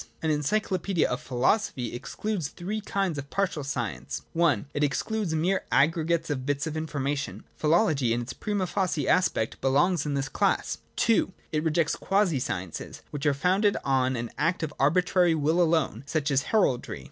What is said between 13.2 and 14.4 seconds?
are founded on an